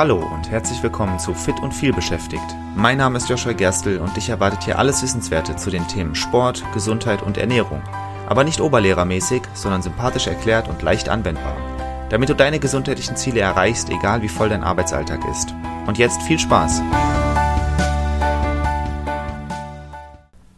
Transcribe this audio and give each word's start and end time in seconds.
Hallo 0.00 0.16
und 0.16 0.50
herzlich 0.50 0.82
willkommen 0.82 1.18
zu 1.18 1.34
Fit 1.34 1.60
und 1.60 1.74
viel 1.74 1.92
beschäftigt. 1.92 2.56
Mein 2.74 2.96
Name 2.96 3.18
ist 3.18 3.28
Joshua 3.28 3.52
Gerstl 3.52 3.98
und 3.98 4.16
dich 4.16 4.30
erwartet 4.30 4.62
hier 4.62 4.78
alles 4.78 5.02
Wissenswerte 5.02 5.56
zu 5.56 5.68
den 5.68 5.86
Themen 5.88 6.14
Sport, 6.14 6.64
Gesundheit 6.72 7.20
und 7.20 7.36
Ernährung. 7.36 7.82
Aber 8.26 8.42
nicht 8.42 8.62
oberlehrermäßig, 8.62 9.42
sondern 9.52 9.82
sympathisch 9.82 10.26
erklärt 10.26 10.68
und 10.68 10.80
leicht 10.80 11.10
anwendbar. 11.10 11.54
Damit 12.08 12.30
du 12.30 12.34
deine 12.34 12.58
gesundheitlichen 12.58 13.14
Ziele 13.14 13.40
erreichst, 13.40 13.90
egal 13.90 14.22
wie 14.22 14.30
voll 14.30 14.48
dein 14.48 14.64
Arbeitsalltag 14.64 15.20
ist. 15.30 15.54
Und 15.86 15.98
jetzt 15.98 16.22
viel 16.22 16.38
Spaß! 16.38 16.80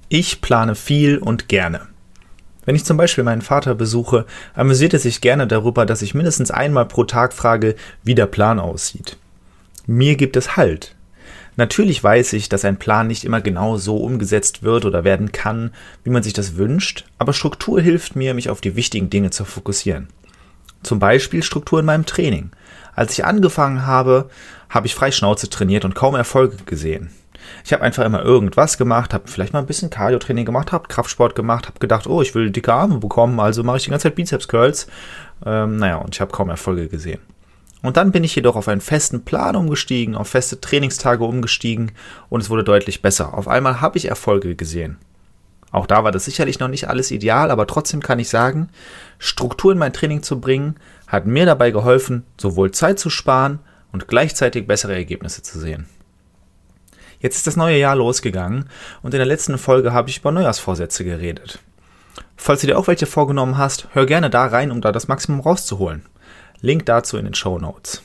Ich 0.08 0.40
plane 0.40 0.76
viel 0.76 1.18
und 1.18 1.48
gerne. 1.48 1.88
Wenn 2.64 2.76
ich 2.76 2.84
zum 2.84 2.96
Beispiel 2.96 3.24
meinen 3.24 3.42
Vater 3.42 3.74
besuche, 3.74 4.24
amüsiert 4.54 4.92
er 4.92 5.00
sich 5.00 5.20
gerne 5.20 5.48
darüber, 5.48 5.84
dass 5.84 6.00
ich 6.00 6.14
mindestens 6.14 6.52
einmal 6.52 6.84
pro 6.84 7.02
Tag 7.02 7.32
frage, 7.32 7.74
wie 8.04 8.14
der 8.14 8.26
Plan 8.26 8.60
aussieht. 8.60 9.16
Mir 9.86 10.16
gibt 10.16 10.36
es 10.36 10.56
Halt. 10.56 10.94
Natürlich 11.56 12.02
weiß 12.02 12.32
ich, 12.32 12.48
dass 12.48 12.64
ein 12.64 12.78
Plan 12.78 13.08
nicht 13.08 13.24
immer 13.24 13.40
genau 13.40 13.76
so 13.76 13.96
umgesetzt 13.96 14.62
wird 14.62 14.84
oder 14.84 15.04
werden 15.04 15.32
kann, 15.32 15.72
wie 16.02 16.10
man 16.10 16.22
sich 16.22 16.32
das 16.32 16.56
wünscht, 16.56 17.04
aber 17.18 17.32
Struktur 17.34 17.80
hilft 17.80 18.16
mir, 18.16 18.32
mich 18.32 18.48
auf 18.48 18.60
die 18.60 18.74
wichtigen 18.74 19.10
Dinge 19.10 19.30
zu 19.30 19.44
fokussieren. 19.44 20.08
Zum 20.82 20.98
Beispiel 20.98 21.42
Struktur 21.42 21.80
in 21.80 21.86
meinem 21.86 22.06
Training. 22.06 22.50
Als 22.94 23.12
ich 23.12 23.24
angefangen 23.24 23.86
habe, 23.86 24.30
habe 24.70 24.86
ich 24.86 24.94
frei 24.94 25.10
Schnauze 25.10 25.50
trainiert 25.50 25.84
und 25.84 25.94
kaum 25.94 26.14
Erfolge 26.14 26.56
gesehen. 26.64 27.10
Ich 27.64 27.72
habe 27.72 27.82
einfach 27.82 28.04
immer 28.04 28.22
irgendwas 28.22 28.78
gemacht, 28.78 29.12
habe 29.12 29.28
vielleicht 29.28 29.52
mal 29.52 29.58
ein 29.58 29.66
bisschen 29.66 29.90
Cardio-Training 29.90 30.44
gemacht, 30.44 30.72
habe 30.72 30.88
Kraftsport 30.88 31.34
gemacht, 31.34 31.66
habe 31.66 31.78
gedacht, 31.78 32.06
oh, 32.06 32.22
ich 32.22 32.34
will 32.34 32.50
dicke 32.50 32.72
Arme 32.72 32.98
bekommen, 32.98 33.40
also 33.40 33.62
mache 33.62 33.78
ich 33.78 33.84
die 33.84 33.90
ganze 33.90 34.04
Zeit 34.04 34.14
Bizeps-Curls. 34.14 34.86
Ähm, 35.44 35.76
naja, 35.76 35.96
und 35.96 36.14
ich 36.14 36.20
habe 36.20 36.32
kaum 36.32 36.48
Erfolge 36.48 36.88
gesehen. 36.88 37.20
Und 37.82 37.96
dann 37.96 38.12
bin 38.12 38.24
ich 38.24 38.34
jedoch 38.34 38.54
auf 38.56 38.68
einen 38.68 38.80
festen 38.80 39.24
Plan 39.24 39.56
umgestiegen, 39.56 40.14
auf 40.14 40.28
feste 40.28 40.60
Trainingstage 40.60 41.24
umgestiegen 41.24 41.92
und 42.28 42.40
es 42.40 42.48
wurde 42.48 42.64
deutlich 42.64 43.02
besser. 43.02 43.34
Auf 43.34 43.48
einmal 43.48 43.80
habe 43.80 43.98
ich 43.98 44.06
Erfolge 44.06 44.54
gesehen. 44.54 44.98
Auch 45.72 45.86
da 45.86 46.04
war 46.04 46.12
das 46.12 46.26
sicherlich 46.26 46.60
noch 46.60 46.68
nicht 46.68 46.88
alles 46.88 47.10
ideal, 47.10 47.50
aber 47.50 47.66
trotzdem 47.66 48.02
kann 48.02 48.18
ich 48.18 48.28
sagen, 48.28 48.68
Struktur 49.18 49.72
in 49.72 49.78
mein 49.78 49.92
Training 49.92 50.22
zu 50.22 50.38
bringen, 50.38 50.76
hat 51.08 51.26
mir 51.26 51.46
dabei 51.46 51.70
geholfen, 51.70 52.24
sowohl 52.38 52.70
Zeit 52.70 52.98
zu 52.98 53.10
sparen 53.10 53.58
und 53.90 54.06
gleichzeitig 54.06 54.66
bessere 54.66 54.94
Ergebnisse 54.94 55.42
zu 55.42 55.58
sehen. 55.58 55.86
Jetzt 57.20 57.36
ist 57.36 57.46
das 57.46 57.56
neue 57.56 57.78
Jahr 57.78 57.96
losgegangen 57.96 58.68
und 59.02 59.14
in 59.14 59.18
der 59.18 59.26
letzten 59.26 59.56
Folge 59.56 59.92
habe 59.92 60.10
ich 60.10 60.18
über 60.18 60.30
Neujahrsvorsätze 60.30 61.04
geredet. 61.04 61.58
Falls 62.36 62.60
du 62.60 62.66
dir 62.66 62.78
auch 62.78 62.88
welche 62.88 63.06
vorgenommen 63.06 63.56
hast, 63.56 63.88
hör 63.92 64.06
gerne 64.06 64.28
da 64.28 64.46
rein, 64.46 64.70
um 64.70 64.80
da 64.80 64.92
das 64.92 65.08
Maximum 65.08 65.40
rauszuholen. 65.40 66.02
Link 66.62 66.86
dazu 66.86 67.18
in 67.18 67.24
den 67.24 67.34
Show 67.34 67.58
Notes. 67.58 68.02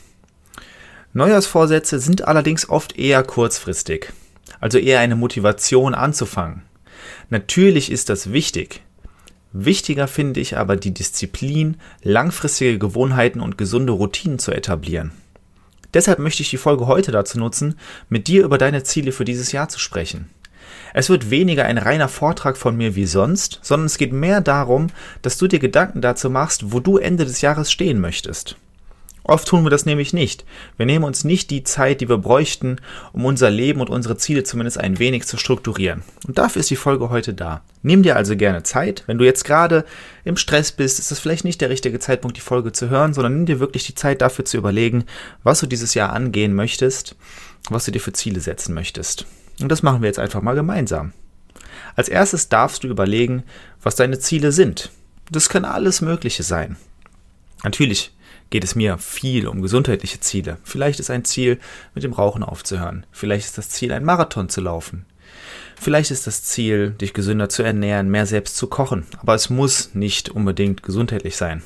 Neujahrsvorsätze 1.13 1.99
sind 1.99 2.27
allerdings 2.27 2.67
oft 2.67 2.97
eher 2.97 3.23
kurzfristig, 3.23 4.11
also 4.59 4.77
eher 4.77 4.99
eine 4.99 5.15
Motivation 5.15 5.95
anzufangen. 5.95 6.63
Natürlich 7.29 7.91
ist 7.91 8.09
das 8.09 8.33
wichtig. 8.33 8.81
Wichtiger 9.53 10.07
finde 10.07 10.39
ich 10.39 10.57
aber 10.57 10.75
die 10.75 10.93
Disziplin, 10.93 11.77
langfristige 12.03 12.79
Gewohnheiten 12.79 13.41
und 13.41 13.57
gesunde 13.57 13.93
Routinen 13.93 14.39
zu 14.39 14.51
etablieren. 14.51 15.11
Deshalb 15.93 16.19
möchte 16.19 16.43
ich 16.43 16.49
die 16.49 16.57
Folge 16.57 16.87
heute 16.87 17.11
dazu 17.11 17.39
nutzen, 17.39 17.79
mit 18.09 18.27
dir 18.27 18.43
über 18.43 18.57
deine 18.57 18.83
Ziele 18.83 19.11
für 19.11 19.25
dieses 19.25 19.51
Jahr 19.51 19.69
zu 19.69 19.79
sprechen. 19.79 20.29
Es 20.93 21.09
wird 21.09 21.29
weniger 21.29 21.65
ein 21.65 21.77
reiner 21.77 22.09
Vortrag 22.09 22.57
von 22.57 22.75
mir 22.75 22.95
wie 22.95 23.05
sonst, 23.05 23.59
sondern 23.61 23.87
es 23.87 23.97
geht 23.97 24.13
mehr 24.13 24.41
darum, 24.41 24.87
dass 25.21 25.37
du 25.37 25.47
dir 25.47 25.59
Gedanken 25.59 26.01
dazu 26.01 26.29
machst, 26.29 26.71
wo 26.71 26.79
du 26.79 26.97
Ende 26.97 27.25
des 27.25 27.41
Jahres 27.41 27.71
stehen 27.71 27.99
möchtest. 27.99 28.57
Oft 29.27 29.49
tun 29.49 29.65
wir 29.65 29.69
das 29.69 29.85
nämlich 29.85 30.13
nicht. 30.13 30.45
Wir 30.77 30.85
nehmen 30.85 31.03
uns 31.03 31.25
nicht 31.25 31.49
die 31.49 31.63
Zeit, 31.63 31.99
die 31.99 32.07
wir 32.07 32.17
bräuchten, 32.17 32.77
um 33.11 33.25
unser 33.25 33.49
Leben 33.49 33.81
und 33.81 33.89
unsere 33.89 34.15
Ziele 34.15 34.43
zumindest 34.43 34.79
ein 34.79 34.99
wenig 34.99 35.25
zu 35.25 35.35
strukturieren. 35.35 36.03
Und 36.25 36.37
dafür 36.37 36.61
ist 36.61 36.69
die 36.69 36.77
Folge 36.77 37.09
heute 37.09 37.33
da. 37.33 37.61
Nimm 37.81 38.03
dir 38.03 38.15
also 38.15 38.37
gerne 38.37 38.63
Zeit. 38.63 39.03
Wenn 39.05 39.17
du 39.17 39.25
jetzt 39.25 39.43
gerade 39.43 39.83
im 40.23 40.37
Stress 40.37 40.71
bist, 40.71 40.97
ist 40.97 41.11
das 41.11 41.19
vielleicht 41.19 41.43
nicht 41.43 41.59
der 41.59 41.69
richtige 41.69 41.99
Zeitpunkt, 41.99 42.37
die 42.37 42.41
Folge 42.41 42.71
zu 42.71 42.89
hören, 42.89 43.13
sondern 43.13 43.33
nimm 43.33 43.45
dir 43.45 43.59
wirklich 43.59 43.85
die 43.85 43.95
Zeit 43.95 44.21
dafür 44.21 44.45
zu 44.45 44.55
überlegen, 44.55 45.03
was 45.43 45.59
du 45.59 45.67
dieses 45.67 45.93
Jahr 45.93 46.13
angehen 46.13 46.53
möchtest, 46.53 47.17
was 47.69 47.83
du 47.83 47.91
dir 47.91 47.99
für 47.99 48.13
Ziele 48.13 48.39
setzen 48.39 48.73
möchtest. 48.73 49.25
Und 49.61 49.69
das 49.69 49.83
machen 49.83 50.01
wir 50.01 50.07
jetzt 50.07 50.19
einfach 50.19 50.41
mal 50.41 50.55
gemeinsam. 50.55 51.13
Als 51.95 52.09
erstes 52.09 52.49
darfst 52.49 52.83
du 52.83 52.87
überlegen, 52.87 53.43
was 53.81 53.95
deine 53.95 54.19
Ziele 54.19 54.51
sind. 54.51 54.91
Das 55.31 55.49
kann 55.49 55.65
alles 55.65 56.01
Mögliche 56.01 56.43
sein. 56.43 56.77
Natürlich 57.63 58.13
geht 58.49 58.63
es 58.63 58.75
mir 58.75 58.97
viel 58.97 59.47
um 59.47 59.61
gesundheitliche 59.61 60.19
Ziele. 60.19 60.57
Vielleicht 60.63 60.99
ist 60.99 61.09
ein 61.09 61.25
Ziel, 61.25 61.59
mit 61.95 62.03
dem 62.03 62.13
Rauchen 62.13 62.43
aufzuhören. 62.43 63.05
Vielleicht 63.11 63.47
ist 63.47 63.57
das 63.57 63.69
Ziel, 63.69 63.91
einen 63.91 64.05
Marathon 64.05 64.49
zu 64.49 64.61
laufen. 64.61 65.05
Vielleicht 65.79 66.11
ist 66.11 66.27
das 66.27 66.43
Ziel, 66.43 66.91
dich 66.91 67.13
gesünder 67.13 67.49
zu 67.49 67.61
ernähren, 67.61 68.09
mehr 68.09 68.25
selbst 68.25 68.57
zu 68.57 68.67
kochen. 68.67 69.05
Aber 69.19 69.35
es 69.35 69.49
muss 69.49 69.93
nicht 69.93 70.29
unbedingt 70.29 70.81
gesundheitlich 70.81 71.35
sein. 71.35 71.61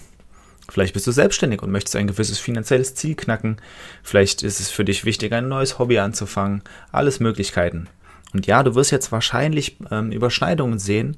Vielleicht 0.71 0.93
bist 0.93 1.05
du 1.05 1.11
selbstständig 1.11 1.61
und 1.61 1.69
möchtest 1.69 1.97
ein 1.97 2.07
gewisses 2.07 2.39
finanzielles 2.39 2.95
Ziel 2.95 3.15
knacken. 3.15 3.57
Vielleicht 4.03 4.41
ist 4.41 4.61
es 4.61 4.69
für 4.69 4.85
dich 4.85 5.03
wichtig, 5.03 5.33
ein 5.33 5.49
neues 5.49 5.79
Hobby 5.79 5.99
anzufangen. 5.99 6.61
Alles 6.93 7.19
Möglichkeiten. 7.19 7.87
Und 8.33 8.47
ja, 8.47 8.63
du 8.63 8.73
wirst 8.73 8.89
jetzt 8.89 9.11
wahrscheinlich 9.11 9.75
ähm, 9.91 10.13
Überschneidungen 10.13 10.79
sehen 10.79 11.17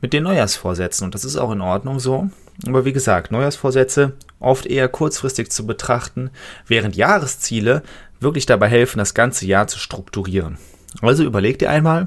mit 0.00 0.12
den 0.12 0.22
Neujahrsvorsätzen. 0.22 1.06
Und 1.06 1.14
das 1.16 1.24
ist 1.24 1.36
auch 1.36 1.50
in 1.50 1.60
Ordnung 1.60 1.98
so. 1.98 2.30
Aber 2.68 2.84
wie 2.84 2.92
gesagt, 2.92 3.32
Neujahrsvorsätze 3.32 4.12
oft 4.38 4.64
eher 4.64 4.86
kurzfristig 4.86 5.50
zu 5.50 5.66
betrachten, 5.66 6.30
während 6.68 6.94
Jahresziele 6.94 7.82
wirklich 8.20 8.46
dabei 8.46 8.68
helfen, 8.68 8.98
das 8.98 9.14
ganze 9.14 9.44
Jahr 9.44 9.66
zu 9.66 9.80
strukturieren. 9.80 10.56
Also 11.02 11.24
überleg 11.24 11.58
dir 11.58 11.70
einmal, 11.70 12.06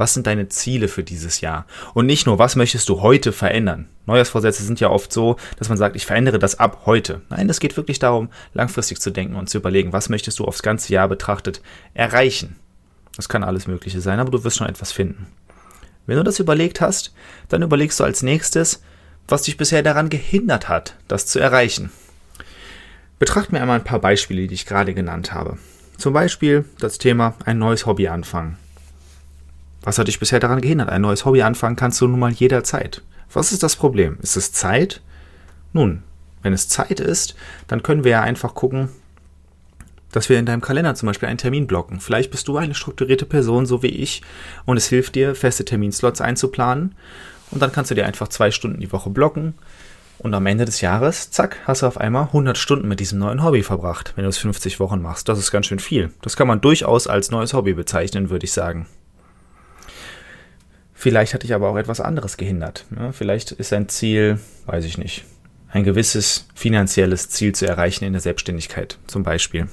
was 0.00 0.14
sind 0.14 0.26
deine 0.26 0.48
Ziele 0.48 0.88
für 0.88 1.04
dieses 1.04 1.42
Jahr? 1.42 1.66
Und 1.92 2.06
nicht 2.06 2.24
nur, 2.24 2.38
was 2.38 2.56
möchtest 2.56 2.88
du 2.88 3.02
heute 3.02 3.32
verändern? 3.32 3.86
Neujahrsvorsätze 4.06 4.62
sind 4.62 4.80
ja 4.80 4.88
oft 4.88 5.12
so, 5.12 5.36
dass 5.58 5.68
man 5.68 5.76
sagt, 5.76 5.94
ich 5.94 6.06
verändere 6.06 6.38
das 6.38 6.58
ab 6.58 6.84
heute. 6.86 7.20
Nein, 7.28 7.50
es 7.50 7.60
geht 7.60 7.76
wirklich 7.76 7.98
darum, 7.98 8.30
langfristig 8.54 8.98
zu 8.98 9.10
denken 9.10 9.36
und 9.36 9.50
zu 9.50 9.58
überlegen, 9.58 9.92
was 9.92 10.08
möchtest 10.08 10.38
du 10.38 10.46
aufs 10.46 10.62
ganze 10.62 10.90
Jahr 10.94 11.06
betrachtet 11.06 11.60
erreichen? 11.92 12.56
Das 13.14 13.28
kann 13.28 13.44
alles 13.44 13.66
Mögliche 13.66 14.00
sein, 14.00 14.20
aber 14.20 14.30
du 14.30 14.42
wirst 14.42 14.56
schon 14.56 14.68
etwas 14.68 14.90
finden. 14.90 15.26
Wenn 16.06 16.16
du 16.16 16.24
das 16.24 16.40
überlegt 16.40 16.80
hast, 16.80 17.12
dann 17.50 17.60
überlegst 17.60 18.00
du 18.00 18.04
als 18.04 18.22
nächstes, 18.22 18.82
was 19.28 19.42
dich 19.42 19.58
bisher 19.58 19.82
daran 19.82 20.08
gehindert 20.08 20.70
hat, 20.70 20.94
das 21.08 21.26
zu 21.26 21.40
erreichen. 21.40 21.92
Betracht 23.18 23.52
mir 23.52 23.60
einmal 23.60 23.78
ein 23.78 23.84
paar 23.84 24.00
Beispiele, 24.00 24.46
die 24.46 24.54
ich 24.54 24.64
gerade 24.64 24.94
genannt 24.94 25.34
habe. 25.34 25.58
Zum 25.98 26.14
Beispiel 26.14 26.64
das 26.78 26.96
Thema 26.96 27.34
ein 27.44 27.58
neues 27.58 27.84
Hobby 27.84 28.08
anfangen. 28.08 28.56
Was 29.82 29.98
hat 29.98 30.08
dich 30.08 30.20
bisher 30.20 30.40
daran 30.40 30.60
gehindert? 30.60 30.90
Ein 30.90 31.02
neues 31.02 31.24
Hobby 31.24 31.42
anfangen 31.42 31.76
kannst 31.76 32.00
du 32.00 32.08
nun 32.08 32.20
mal 32.20 32.32
jederzeit. 32.32 33.02
Was 33.32 33.52
ist 33.52 33.62
das 33.62 33.76
Problem? 33.76 34.18
Ist 34.20 34.36
es 34.36 34.52
Zeit? 34.52 35.00
Nun, 35.72 36.02
wenn 36.42 36.52
es 36.52 36.68
Zeit 36.68 37.00
ist, 37.00 37.34
dann 37.66 37.82
können 37.82 38.04
wir 38.04 38.12
ja 38.12 38.22
einfach 38.22 38.54
gucken, 38.54 38.88
dass 40.12 40.28
wir 40.28 40.38
in 40.38 40.46
deinem 40.46 40.60
Kalender 40.60 40.94
zum 40.94 41.06
Beispiel 41.06 41.28
einen 41.28 41.38
Termin 41.38 41.66
blocken. 41.66 42.00
Vielleicht 42.00 42.30
bist 42.30 42.48
du 42.48 42.56
eine 42.56 42.74
strukturierte 42.74 43.26
Person, 43.26 43.66
so 43.66 43.82
wie 43.82 43.88
ich, 43.88 44.22
und 44.64 44.76
es 44.76 44.88
hilft 44.88 45.14
dir, 45.14 45.34
feste 45.34 45.64
Terminslots 45.64 46.20
einzuplanen. 46.20 46.94
Und 47.50 47.62
dann 47.62 47.72
kannst 47.72 47.90
du 47.90 47.94
dir 47.94 48.06
einfach 48.06 48.28
zwei 48.28 48.50
Stunden 48.50 48.80
die 48.80 48.92
Woche 48.92 49.10
blocken. 49.10 49.54
Und 50.18 50.34
am 50.34 50.46
Ende 50.46 50.66
des 50.66 50.82
Jahres, 50.82 51.30
zack, 51.30 51.56
hast 51.64 51.82
du 51.82 51.86
auf 51.86 51.96
einmal 51.96 52.24
100 52.24 52.58
Stunden 52.58 52.88
mit 52.88 53.00
diesem 53.00 53.18
neuen 53.18 53.42
Hobby 53.42 53.62
verbracht, 53.62 54.12
wenn 54.16 54.24
du 54.24 54.28
es 54.28 54.38
50 54.38 54.78
Wochen 54.78 55.00
machst. 55.00 55.28
Das 55.28 55.38
ist 55.38 55.50
ganz 55.50 55.66
schön 55.66 55.78
viel. 55.78 56.10
Das 56.20 56.36
kann 56.36 56.46
man 56.46 56.60
durchaus 56.60 57.06
als 57.06 57.30
neues 57.30 57.54
Hobby 57.54 57.72
bezeichnen, 57.72 58.28
würde 58.28 58.44
ich 58.44 58.52
sagen. 58.52 58.86
Vielleicht 61.00 61.32
hat 61.32 61.44
dich 61.44 61.54
aber 61.54 61.70
auch 61.70 61.78
etwas 61.78 61.98
anderes 62.02 62.36
gehindert. 62.36 62.84
Ja, 62.94 63.10
vielleicht 63.12 63.52
ist 63.52 63.72
ein 63.72 63.88
Ziel, 63.88 64.38
weiß 64.66 64.84
ich 64.84 64.98
nicht, 64.98 65.24
ein 65.70 65.82
gewisses 65.82 66.46
finanzielles 66.54 67.30
Ziel 67.30 67.54
zu 67.54 67.66
erreichen 67.66 68.04
in 68.04 68.12
der 68.12 68.20
Selbstständigkeit 68.20 68.98
zum 69.06 69.22
Beispiel. 69.22 69.66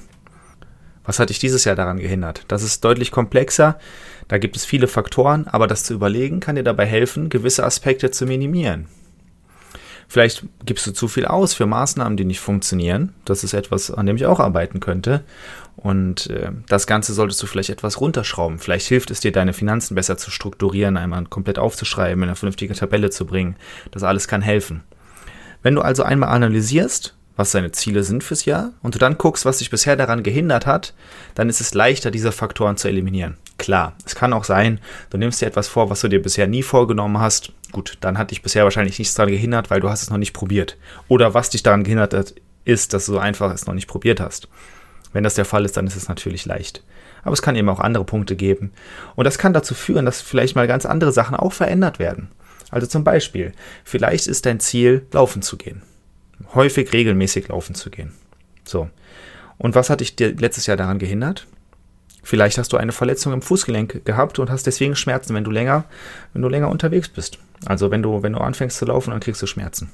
Was 1.04 1.18
hat 1.18 1.28
dich 1.28 1.38
dieses 1.38 1.66
Jahr 1.66 1.76
daran 1.76 1.98
gehindert? 1.98 2.46
Das 2.48 2.62
ist 2.62 2.82
deutlich 2.82 3.10
komplexer. 3.10 3.78
Da 4.26 4.38
gibt 4.38 4.56
es 4.56 4.64
viele 4.64 4.88
Faktoren, 4.88 5.46
aber 5.46 5.66
das 5.66 5.84
zu 5.84 5.92
überlegen 5.92 6.40
kann 6.40 6.56
dir 6.56 6.62
dabei 6.62 6.86
helfen, 6.86 7.28
gewisse 7.28 7.62
Aspekte 7.62 8.10
zu 8.10 8.24
minimieren. 8.24 8.86
Vielleicht 10.08 10.44
gibst 10.64 10.86
du 10.86 10.92
zu 10.92 11.06
viel 11.06 11.26
aus 11.26 11.52
für 11.52 11.66
Maßnahmen, 11.66 12.16
die 12.16 12.24
nicht 12.24 12.40
funktionieren. 12.40 13.12
Das 13.26 13.44
ist 13.44 13.52
etwas, 13.52 13.90
an 13.90 14.06
dem 14.06 14.16
ich 14.16 14.24
auch 14.24 14.40
arbeiten 14.40 14.80
könnte. 14.80 15.22
Und 15.76 16.28
äh, 16.30 16.50
das 16.66 16.86
Ganze 16.86 17.12
solltest 17.12 17.42
du 17.42 17.46
vielleicht 17.46 17.70
etwas 17.70 18.00
runterschrauben. 18.00 18.58
Vielleicht 18.58 18.86
hilft 18.88 19.10
es 19.10 19.20
dir, 19.20 19.32
deine 19.32 19.52
Finanzen 19.52 19.94
besser 19.94 20.16
zu 20.16 20.30
strukturieren, 20.30 20.96
einmal 20.96 21.24
komplett 21.26 21.58
aufzuschreiben, 21.58 22.22
in 22.22 22.30
eine 22.30 22.36
vernünftige 22.36 22.74
Tabelle 22.74 23.10
zu 23.10 23.26
bringen. 23.26 23.56
Das 23.90 24.02
alles 24.02 24.26
kann 24.26 24.40
helfen. 24.40 24.82
Wenn 25.62 25.74
du 25.74 25.82
also 25.82 26.02
einmal 26.02 26.30
analysierst, 26.30 27.14
was 27.36 27.52
deine 27.52 27.70
Ziele 27.70 28.02
sind 28.02 28.24
fürs 28.24 28.46
Jahr 28.46 28.72
und 28.82 28.94
du 28.94 28.98
dann 28.98 29.18
guckst, 29.18 29.44
was 29.44 29.58
dich 29.58 29.70
bisher 29.70 29.94
daran 29.94 30.22
gehindert 30.22 30.66
hat, 30.66 30.94
dann 31.34 31.48
ist 31.48 31.60
es 31.60 31.74
leichter, 31.74 32.10
diese 32.10 32.32
Faktoren 32.32 32.76
zu 32.76 32.88
eliminieren. 32.88 33.36
Klar, 33.58 33.94
es 34.06 34.14
kann 34.14 34.32
auch 34.32 34.44
sein, 34.44 34.80
du 35.10 35.18
nimmst 35.18 35.40
dir 35.40 35.46
etwas 35.46 35.68
vor, 35.68 35.90
was 35.90 36.00
du 36.00 36.08
dir 36.08 36.22
bisher 36.22 36.46
nie 36.46 36.62
vorgenommen 36.62 37.18
hast. 37.18 37.52
Gut, 37.72 37.98
dann 38.00 38.16
hat 38.16 38.30
dich 38.30 38.40
bisher 38.40 38.64
wahrscheinlich 38.64 38.98
nichts 38.98 39.14
daran 39.14 39.32
gehindert, 39.32 39.68
weil 39.68 39.80
du 39.80 39.90
hast 39.90 40.02
es 40.02 40.10
noch 40.10 40.16
nicht 40.16 40.32
probiert. 40.32 40.76
Oder 41.08 41.34
was 41.34 41.50
dich 41.50 41.64
daran 41.64 41.82
gehindert 41.84 42.14
hat, 42.14 42.34
ist, 42.64 42.94
dass 42.94 43.06
du 43.06 43.18
einfach 43.18 43.52
es 43.52 43.66
noch 43.66 43.74
nicht 43.74 43.88
probiert 43.88 44.20
hast. 44.20 44.48
Wenn 45.12 45.24
das 45.24 45.34
der 45.34 45.44
Fall 45.44 45.64
ist, 45.64 45.76
dann 45.76 45.86
ist 45.86 45.96
es 45.96 46.08
natürlich 46.08 46.46
leicht. 46.46 46.84
Aber 47.24 47.32
es 47.32 47.42
kann 47.42 47.56
eben 47.56 47.68
auch 47.68 47.80
andere 47.80 48.04
Punkte 48.04 48.36
geben. 48.36 48.72
Und 49.16 49.24
das 49.24 49.38
kann 49.38 49.52
dazu 49.52 49.74
führen, 49.74 50.04
dass 50.04 50.20
vielleicht 50.20 50.54
mal 50.54 50.68
ganz 50.68 50.86
andere 50.86 51.12
Sachen 51.12 51.34
auch 51.34 51.52
verändert 51.52 51.98
werden. 51.98 52.28
Also 52.70 52.86
zum 52.86 53.04
Beispiel, 53.04 53.52
vielleicht 53.84 54.26
ist 54.28 54.46
dein 54.46 54.60
Ziel, 54.60 55.06
laufen 55.12 55.42
zu 55.42 55.56
gehen. 55.56 55.82
Häufig 56.54 56.92
regelmäßig 56.92 57.48
laufen 57.48 57.74
zu 57.74 57.90
gehen. 57.90 58.12
So. 58.64 58.88
Und 59.56 59.74
was 59.74 59.90
hat 59.90 60.00
dich 60.00 60.14
dir 60.14 60.34
letztes 60.34 60.66
Jahr 60.66 60.76
daran 60.76 60.98
gehindert? 60.98 61.46
Vielleicht 62.22 62.58
hast 62.58 62.72
du 62.72 62.76
eine 62.76 62.92
Verletzung 62.92 63.32
im 63.32 63.42
Fußgelenk 63.42 64.04
gehabt 64.04 64.38
und 64.38 64.50
hast 64.50 64.66
deswegen 64.66 64.96
Schmerzen, 64.96 65.34
wenn 65.34 65.44
du 65.44 65.50
länger, 65.50 65.84
wenn 66.32 66.42
du 66.42 66.48
länger 66.48 66.68
unterwegs 66.68 67.08
bist. 67.08 67.38
Also 67.64 67.90
wenn 67.90 68.02
du, 68.02 68.22
wenn 68.22 68.32
du 68.32 68.40
anfängst 68.40 68.78
zu 68.78 68.84
laufen, 68.84 69.10
dann 69.10 69.20
kriegst 69.20 69.40
du 69.40 69.46
Schmerzen. 69.46 69.90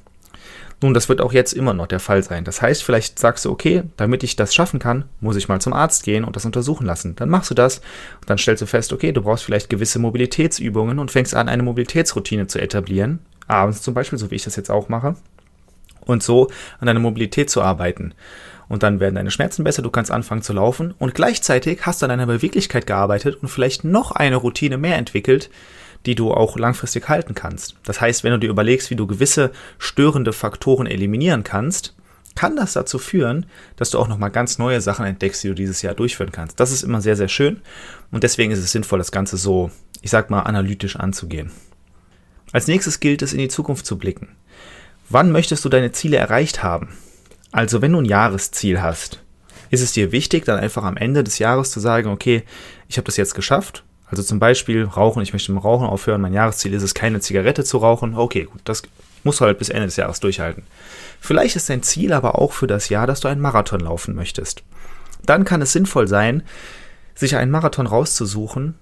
Nun, 0.82 0.92
das 0.92 1.08
wird 1.08 1.20
auch 1.20 1.32
jetzt 1.32 1.52
immer 1.52 1.72
noch 1.72 1.86
der 1.86 2.00
Fall 2.00 2.22
sein. 2.22 2.44
Das 2.44 2.60
heißt, 2.60 2.82
vielleicht 2.82 3.18
sagst 3.18 3.44
du, 3.44 3.50
okay, 3.50 3.84
damit 3.96 4.22
ich 4.22 4.36
das 4.36 4.54
schaffen 4.54 4.80
kann, 4.80 5.04
muss 5.20 5.36
ich 5.36 5.48
mal 5.48 5.60
zum 5.60 5.72
Arzt 5.72 6.02
gehen 6.02 6.24
und 6.24 6.36
das 6.36 6.44
untersuchen 6.44 6.86
lassen. 6.86 7.16
Dann 7.16 7.30
machst 7.30 7.50
du 7.50 7.54
das 7.54 7.78
und 8.20 8.28
dann 8.28 8.38
stellst 8.38 8.62
du 8.62 8.66
fest, 8.66 8.92
okay, 8.92 9.12
du 9.12 9.22
brauchst 9.22 9.44
vielleicht 9.44 9.70
gewisse 9.70 9.98
Mobilitätsübungen 9.98 10.98
und 10.98 11.10
fängst 11.10 11.34
an, 11.34 11.48
eine 11.48 11.62
Mobilitätsroutine 11.62 12.48
zu 12.48 12.60
etablieren. 12.60 13.20
Abends 13.46 13.82
zum 13.82 13.94
Beispiel, 13.94 14.18
so 14.18 14.30
wie 14.30 14.34
ich 14.34 14.44
das 14.44 14.56
jetzt 14.56 14.70
auch 14.70 14.88
mache. 14.88 15.16
Und 16.00 16.22
so 16.22 16.50
an 16.80 16.86
deiner 16.86 17.00
Mobilität 17.00 17.48
zu 17.48 17.62
arbeiten. 17.62 18.12
Und 18.68 18.82
dann 18.82 19.00
werden 19.00 19.14
deine 19.14 19.30
Schmerzen 19.30 19.64
besser, 19.64 19.82
du 19.82 19.90
kannst 19.90 20.10
anfangen 20.10 20.42
zu 20.42 20.52
laufen 20.52 20.94
und 20.98 21.14
gleichzeitig 21.14 21.84
hast 21.86 22.00
du 22.00 22.06
an 22.06 22.10
deiner 22.10 22.26
Beweglichkeit 22.26 22.86
gearbeitet 22.86 23.36
und 23.42 23.48
vielleicht 23.48 23.84
noch 23.84 24.12
eine 24.12 24.36
Routine 24.36 24.78
mehr 24.78 24.96
entwickelt, 24.96 25.50
die 26.06 26.14
du 26.14 26.32
auch 26.32 26.58
langfristig 26.58 27.08
halten 27.08 27.34
kannst. 27.34 27.76
Das 27.84 28.00
heißt, 28.00 28.24
wenn 28.24 28.32
du 28.32 28.38
dir 28.38 28.50
überlegst, 28.50 28.90
wie 28.90 28.96
du 28.96 29.06
gewisse 29.06 29.52
störende 29.78 30.32
Faktoren 30.32 30.86
eliminieren 30.86 31.44
kannst, 31.44 31.94
kann 32.34 32.56
das 32.56 32.72
dazu 32.72 32.98
führen, 32.98 33.46
dass 33.76 33.90
du 33.90 33.98
auch 33.98 34.08
nochmal 34.08 34.30
ganz 34.30 34.58
neue 34.58 34.80
Sachen 34.80 35.06
entdeckst, 35.06 35.44
die 35.44 35.48
du 35.48 35.54
dieses 35.54 35.82
Jahr 35.82 35.94
durchführen 35.94 36.32
kannst. 36.32 36.58
Das 36.58 36.72
ist 36.72 36.82
immer 36.82 37.00
sehr, 37.00 37.16
sehr 37.16 37.28
schön 37.28 37.60
und 38.10 38.24
deswegen 38.24 38.50
ist 38.50 38.58
es 38.58 38.72
sinnvoll, 38.72 38.98
das 38.98 39.12
Ganze 39.12 39.36
so, 39.36 39.70
ich 40.02 40.10
sag 40.10 40.30
mal, 40.30 40.40
analytisch 40.40 40.96
anzugehen. 40.96 41.50
Als 42.52 42.66
nächstes 42.66 43.00
gilt 43.00 43.22
es, 43.22 43.32
in 43.32 43.38
die 43.38 43.48
Zukunft 43.48 43.86
zu 43.86 43.98
blicken. 43.98 44.28
Wann 45.08 45.32
möchtest 45.32 45.64
du 45.64 45.68
deine 45.68 45.92
Ziele 45.92 46.16
erreicht 46.16 46.62
haben? 46.62 46.88
Also, 47.54 47.82
wenn 47.82 47.92
du 47.92 48.00
ein 48.00 48.04
Jahresziel 48.04 48.82
hast, 48.82 49.22
ist 49.70 49.80
es 49.80 49.92
dir 49.92 50.12
wichtig, 50.12 50.44
dann 50.44 50.58
einfach 50.58 50.84
am 50.84 50.96
Ende 50.96 51.24
des 51.24 51.38
Jahres 51.38 51.70
zu 51.70 51.80
sagen, 51.80 52.10
okay, 52.10 52.42
ich 52.88 52.96
habe 52.96 53.06
das 53.06 53.16
jetzt 53.16 53.34
geschafft 53.34 53.84
also 54.14 54.22
zum 54.22 54.38
Beispiel 54.38 54.84
Rauchen, 54.84 55.22
ich 55.22 55.32
möchte 55.32 55.50
mit 55.52 55.60
dem 55.60 55.66
Rauchen 55.66 55.88
aufhören, 55.88 56.20
mein 56.20 56.32
Jahresziel 56.32 56.72
ist 56.74 56.84
es, 56.84 56.94
keine 56.94 57.18
Zigarette 57.18 57.64
zu 57.64 57.78
rauchen. 57.78 58.14
Okay, 58.14 58.44
gut, 58.44 58.60
das 58.62 58.84
musst 59.24 59.40
du 59.40 59.44
halt 59.44 59.58
bis 59.58 59.70
Ende 59.70 59.86
des 59.86 59.96
Jahres 59.96 60.20
durchhalten. 60.20 60.62
Vielleicht 61.20 61.56
ist 61.56 61.68
dein 61.68 61.82
Ziel 61.82 62.12
aber 62.12 62.38
auch 62.38 62.52
für 62.52 62.68
das 62.68 62.90
Jahr, 62.90 63.08
dass 63.08 63.18
du 63.18 63.28
einen 63.28 63.40
Marathon 63.40 63.80
laufen 63.80 64.14
möchtest. 64.14 64.62
Dann 65.24 65.44
kann 65.44 65.62
es 65.62 65.72
sinnvoll 65.72 66.06
sein, 66.06 66.44
sich 67.16 67.34
einen 67.36 67.50
Marathon 67.50 67.86
rauszusuchen, 67.86 68.76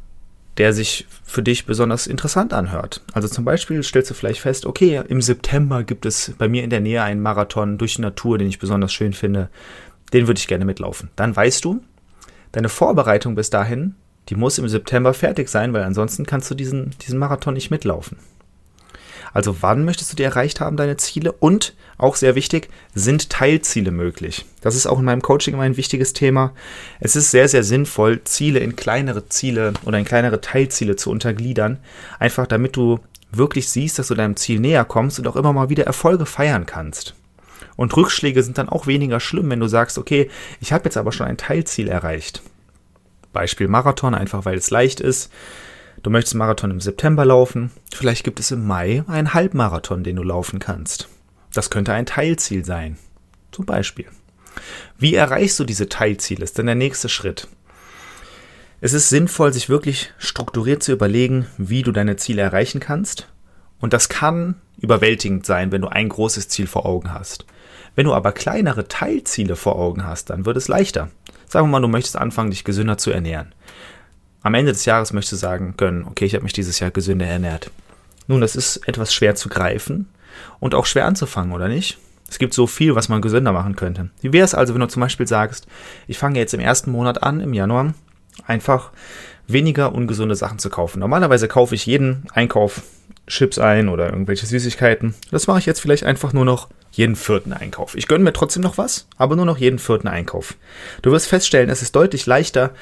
der 0.58 0.72
sich 0.72 1.06
für 1.24 1.42
dich 1.42 1.66
besonders 1.66 2.06
interessant 2.06 2.52
anhört. 2.52 3.02
Also 3.12 3.28
zum 3.28 3.44
Beispiel 3.44 3.82
stellst 3.82 4.10
du 4.10 4.14
vielleicht 4.14 4.40
fest, 4.40 4.66
okay, 4.66 5.02
im 5.08 5.22
September 5.22 5.82
gibt 5.82 6.04
es 6.04 6.32
bei 6.36 6.48
mir 6.48 6.62
in 6.62 6.70
der 6.70 6.80
Nähe 6.80 7.02
einen 7.02 7.22
Marathon 7.22 7.78
durch 7.78 7.96
die 7.96 8.02
Natur, 8.02 8.38
den 8.38 8.48
ich 8.48 8.58
besonders 8.58 8.92
schön 8.92 9.12
finde. 9.12 9.48
Den 10.12 10.26
würde 10.26 10.38
ich 10.38 10.48
gerne 10.48 10.64
mitlaufen. 10.64 11.10
Dann 11.16 11.34
weißt 11.34 11.64
du, 11.64 11.82
deine 12.52 12.68
Vorbereitung 12.68 13.34
bis 13.34 13.48
dahin 13.48 13.94
die 14.28 14.36
muss 14.36 14.58
im 14.58 14.68
September 14.68 15.14
fertig 15.14 15.48
sein, 15.48 15.72
weil 15.72 15.82
ansonsten 15.82 16.24
kannst 16.24 16.50
du 16.50 16.54
diesen, 16.54 16.94
diesen 17.02 17.18
Marathon 17.18 17.54
nicht 17.54 17.70
mitlaufen. 17.70 18.18
Also 19.32 19.62
wann 19.62 19.84
möchtest 19.84 20.12
du 20.12 20.16
dir 20.16 20.26
erreicht 20.26 20.60
haben, 20.60 20.76
deine 20.76 20.96
Ziele? 20.96 21.32
Und 21.32 21.74
auch 21.98 22.16
sehr 22.16 22.34
wichtig, 22.34 22.68
sind 22.94 23.30
Teilziele 23.30 23.90
möglich? 23.90 24.44
Das 24.60 24.74
ist 24.74 24.86
auch 24.86 24.98
in 24.98 25.04
meinem 25.04 25.22
Coaching 25.22 25.54
immer 25.54 25.62
ein 25.62 25.76
wichtiges 25.76 26.12
Thema. 26.12 26.52
Es 27.00 27.16
ist 27.16 27.30
sehr, 27.30 27.48
sehr 27.48 27.64
sinnvoll, 27.64 28.22
Ziele 28.24 28.58
in 28.58 28.76
kleinere 28.76 29.28
Ziele 29.28 29.72
oder 29.84 29.98
in 29.98 30.04
kleinere 30.04 30.40
Teilziele 30.40 30.96
zu 30.96 31.10
untergliedern. 31.10 31.78
Einfach 32.18 32.46
damit 32.46 32.76
du 32.76 33.00
wirklich 33.30 33.68
siehst, 33.68 33.98
dass 33.98 34.08
du 34.08 34.14
deinem 34.14 34.36
Ziel 34.36 34.60
näher 34.60 34.84
kommst 34.84 35.18
und 35.18 35.26
auch 35.26 35.36
immer 35.36 35.52
mal 35.52 35.70
wieder 35.70 35.84
Erfolge 35.84 36.26
feiern 36.26 36.66
kannst. 36.66 37.14
Und 37.76 37.96
Rückschläge 37.96 38.42
sind 38.42 38.58
dann 38.58 38.68
auch 38.68 38.86
weniger 38.86 39.20
schlimm, 39.20 39.50
wenn 39.50 39.60
du 39.60 39.68
sagst, 39.68 39.96
okay, 39.96 40.30
ich 40.60 40.72
habe 40.72 40.84
jetzt 40.84 40.96
aber 40.96 41.12
schon 41.12 41.26
ein 41.26 41.38
Teilziel 41.38 41.88
erreicht. 41.88 42.42
Beispiel 43.32 43.68
Marathon, 43.68 44.14
einfach 44.14 44.44
weil 44.44 44.58
es 44.58 44.70
leicht 44.70 45.00
ist. 45.00 45.32
Du 46.02 46.10
möchtest 46.10 46.34
Marathon 46.34 46.72
im 46.72 46.80
September 46.80 47.24
laufen. 47.24 47.70
Vielleicht 47.94 48.24
gibt 48.24 48.40
es 48.40 48.50
im 48.50 48.66
Mai 48.66 49.04
einen 49.06 49.34
Halbmarathon, 49.34 50.02
den 50.02 50.16
du 50.16 50.24
laufen 50.24 50.58
kannst. 50.58 51.08
Das 51.52 51.70
könnte 51.70 51.92
ein 51.92 52.06
Teilziel 52.06 52.64
sein. 52.64 52.98
Zum 53.52 53.66
Beispiel. 53.66 54.06
Wie 54.98 55.14
erreichst 55.14 55.60
du 55.60 55.64
diese 55.64 55.88
Teilziele? 55.88 56.42
Ist 56.42 56.58
dann 56.58 56.66
der 56.66 56.74
nächste 56.74 57.08
Schritt. 57.08 57.46
Es 58.80 58.94
ist 58.94 59.10
sinnvoll, 59.10 59.52
sich 59.52 59.68
wirklich 59.68 60.12
strukturiert 60.18 60.82
zu 60.82 60.90
überlegen, 60.90 61.46
wie 61.56 61.82
du 61.82 61.92
deine 61.92 62.16
Ziele 62.16 62.42
erreichen 62.42 62.80
kannst. 62.80 63.28
Und 63.78 63.92
das 63.92 64.08
kann 64.08 64.56
überwältigend 64.78 65.46
sein, 65.46 65.70
wenn 65.70 65.82
du 65.82 65.88
ein 65.88 66.08
großes 66.08 66.48
Ziel 66.48 66.66
vor 66.66 66.84
Augen 66.84 67.14
hast. 67.14 67.46
Wenn 67.94 68.06
du 68.06 68.14
aber 68.14 68.32
kleinere 68.32 68.88
Teilziele 68.88 69.54
vor 69.54 69.76
Augen 69.76 70.04
hast, 70.04 70.30
dann 70.30 70.46
wird 70.46 70.56
es 70.56 70.66
leichter. 70.66 71.10
Sagen 71.46 71.66
wir 71.66 71.72
mal, 71.72 71.80
du 71.80 71.88
möchtest 71.88 72.16
anfangen, 72.16 72.50
dich 72.50 72.64
gesünder 72.64 72.98
zu 72.98 73.12
ernähren. 73.12 73.54
Am 74.42 74.54
Ende 74.54 74.72
des 74.72 74.84
Jahres 74.84 75.12
möchtest 75.12 75.32
du 75.32 75.36
sagen 75.36 75.74
können, 75.76 76.04
okay, 76.04 76.24
ich 76.24 76.34
habe 76.34 76.44
mich 76.44 76.52
dieses 76.52 76.80
Jahr 76.80 76.90
gesünder 76.90 77.26
ernährt. 77.26 77.70
Nun, 78.26 78.40
das 78.40 78.56
ist 78.56 78.88
etwas 78.88 79.14
schwer 79.14 79.34
zu 79.34 79.48
greifen 79.48 80.08
und 80.60 80.74
auch 80.74 80.86
schwer 80.86 81.06
anzufangen, 81.06 81.52
oder 81.52 81.68
nicht? 81.68 81.98
Es 82.28 82.38
gibt 82.38 82.54
so 82.54 82.66
viel, 82.66 82.94
was 82.94 83.08
man 83.08 83.20
gesünder 83.20 83.52
machen 83.52 83.76
könnte. 83.76 84.10
Wie 84.20 84.32
wäre 84.32 84.44
es 84.44 84.54
also, 84.54 84.72
wenn 84.74 84.80
du 84.80 84.88
zum 84.88 85.00
Beispiel 85.00 85.26
sagst, 85.26 85.66
ich 86.06 86.18
fange 86.18 86.38
jetzt 86.38 86.54
im 86.54 86.60
ersten 86.60 86.90
Monat 86.90 87.22
an, 87.22 87.40
im 87.40 87.52
Januar, 87.52 87.94
einfach 88.46 88.90
weniger 89.46 89.94
ungesunde 89.94 90.34
Sachen 90.34 90.58
zu 90.58 90.70
kaufen. 90.70 91.00
Normalerweise 91.00 91.48
kaufe 91.48 91.74
ich 91.74 91.86
jeden 91.86 92.24
Einkauf 92.32 92.82
Chips 93.26 93.58
ein 93.58 93.88
oder 93.88 94.10
irgendwelche 94.10 94.46
Süßigkeiten. 94.46 95.14
Das 95.30 95.46
mache 95.46 95.60
ich 95.60 95.66
jetzt 95.66 95.80
vielleicht 95.80 96.04
einfach 96.04 96.32
nur 96.32 96.44
noch 96.44 96.68
jeden 96.90 97.16
vierten 97.16 97.52
Einkauf. 97.52 97.94
Ich 97.94 98.08
gönne 98.08 98.24
mir 98.24 98.32
trotzdem 98.32 98.62
noch 98.62 98.78
was, 98.78 99.06
aber 99.16 99.36
nur 99.36 99.46
noch 99.46 99.58
jeden 99.58 99.78
vierten 99.78 100.08
Einkauf. 100.08 100.56
Du 101.02 101.12
wirst 101.12 101.28
feststellen, 101.28 101.70
es 101.70 101.82
ist 101.82 101.94
deutlich 101.96 102.26
leichter, 102.26 102.72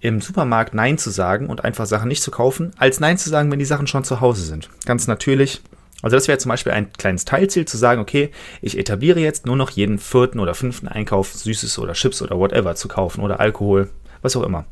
im 0.00 0.20
Supermarkt 0.20 0.74
Nein 0.74 0.98
zu 0.98 1.10
sagen 1.10 1.48
und 1.48 1.64
einfach 1.64 1.86
Sachen 1.86 2.08
nicht 2.08 2.22
zu 2.22 2.30
kaufen, 2.30 2.72
als 2.78 3.00
Nein 3.00 3.18
zu 3.18 3.30
sagen, 3.30 3.50
wenn 3.50 3.58
die 3.58 3.64
Sachen 3.64 3.86
schon 3.86 4.04
zu 4.04 4.20
Hause 4.20 4.44
sind. 4.44 4.68
Ganz 4.84 5.06
natürlich. 5.06 5.60
Also 6.02 6.16
das 6.16 6.28
wäre 6.28 6.38
zum 6.38 6.50
Beispiel 6.50 6.72
ein 6.72 6.92
kleines 6.92 7.24
Teilziel 7.24 7.64
zu 7.64 7.76
sagen, 7.76 8.00
okay, 8.00 8.30
ich 8.62 8.78
etabliere 8.78 9.18
jetzt 9.18 9.46
nur 9.46 9.56
noch 9.56 9.70
jeden 9.70 9.98
vierten 9.98 10.38
oder 10.38 10.54
fünften 10.54 10.86
Einkauf 10.86 11.32
Süßes 11.34 11.78
oder 11.80 11.94
Chips 11.94 12.22
oder 12.22 12.38
whatever 12.38 12.76
zu 12.76 12.86
kaufen 12.86 13.22
oder 13.22 13.40
Alkohol, 13.40 13.90
was 14.22 14.36
auch 14.36 14.44
immer. 14.44 14.64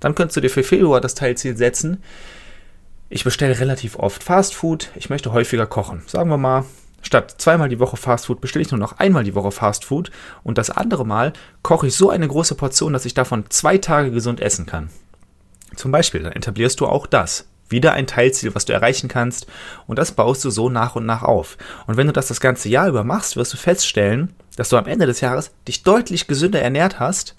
Dann 0.00 0.14
könntest 0.14 0.36
du 0.36 0.42
dir 0.42 0.50
für 0.50 0.62
Februar 0.62 1.00
das 1.00 1.14
Teilziel 1.14 1.56
setzen. 1.56 2.02
Ich 3.08 3.24
bestelle 3.24 3.58
relativ 3.58 3.96
oft 3.96 4.22
Fast 4.22 4.54
Food, 4.54 4.90
ich 4.94 5.08
möchte 5.08 5.32
häufiger 5.32 5.66
kochen. 5.66 6.02
Sagen 6.06 6.28
wir 6.28 6.36
mal, 6.36 6.64
Statt 7.04 7.34
zweimal 7.36 7.68
die 7.68 7.78
Woche 7.78 7.98
Fastfood 7.98 8.40
bestelle 8.40 8.64
ich 8.64 8.70
nur 8.70 8.80
noch 8.80 8.98
einmal 8.98 9.24
die 9.24 9.34
Woche 9.34 9.52
Fastfood 9.52 10.10
und 10.42 10.56
das 10.56 10.70
andere 10.70 11.06
Mal 11.06 11.34
koche 11.62 11.86
ich 11.86 11.94
so 11.94 12.08
eine 12.08 12.26
große 12.26 12.54
Portion, 12.54 12.94
dass 12.94 13.04
ich 13.04 13.12
davon 13.12 13.44
zwei 13.50 13.76
Tage 13.76 14.10
gesund 14.10 14.40
essen 14.40 14.64
kann. 14.64 14.88
Zum 15.76 15.92
Beispiel, 15.92 16.22
dann 16.22 16.32
etablierst 16.32 16.80
du 16.80 16.86
auch 16.86 17.06
das. 17.06 17.46
Wieder 17.68 17.92
ein 17.92 18.06
Teilziel, 18.06 18.54
was 18.54 18.64
du 18.64 18.72
erreichen 18.72 19.08
kannst 19.08 19.46
und 19.86 19.98
das 19.98 20.12
baust 20.12 20.44
du 20.44 20.50
so 20.50 20.70
nach 20.70 20.96
und 20.96 21.04
nach 21.04 21.22
auf. 21.22 21.58
Und 21.86 21.98
wenn 21.98 22.06
du 22.06 22.12
das 22.12 22.28
das 22.28 22.40
ganze 22.40 22.70
Jahr 22.70 22.88
über 22.88 23.04
machst, 23.04 23.36
wirst 23.36 23.52
du 23.52 23.58
feststellen, 23.58 24.32
dass 24.56 24.70
du 24.70 24.76
am 24.78 24.86
Ende 24.86 25.06
des 25.06 25.20
Jahres 25.20 25.50
dich 25.68 25.82
deutlich 25.82 26.26
gesünder 26.26 26.62
ernährt 26.62 27.00
hast, 27.00 27.34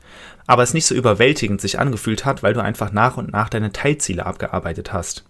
aber 0.45 0.61
es 0.61 0.75
nicht 0.75 0.85
so 0.85 0.93
überwältigend 0.93 1.59
sich 1.59 1.79
angefühlt 1.79 2.23
hat, 2.23 2.43
weil 2.43 2.53
du 2.53 2.61
einfach 2.61 2.91
nach 2.91 3.17
und 3.17 3.31
nach 3.31 3.49
deine 3.49 3.71
Teilziele 3.71 4.25
abgearbeitet 4.27 4.93
hast. 4.93 5.25